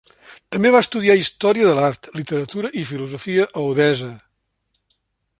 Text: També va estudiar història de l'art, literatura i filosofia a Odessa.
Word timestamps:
També 0.53 0.69
va 0.75 0.79
estudiar 0.85 1.17
història 1.19 1.67
de 1.67 1.75
l'art, 1.79 2.09
literatura 2.19 2.71
i 2.83 2.85
filosofia 2.93 3.45
a 3.61 3.67
Odessa. 3.73 4.09